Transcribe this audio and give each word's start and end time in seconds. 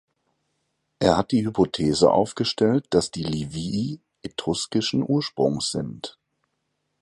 Er 0.97 1.15
hat 1.15 1.29
die 1.31 1.45
Hypothese 1.45 2.09
aufgestellt, 2.11 2.87
dass 2.89 3.11
die 3.11 3.21
Livii 3.21 3.99
etruskischen 4.23 5.03
Ursprungs 5.07 5.69
sind. 5.69 6.17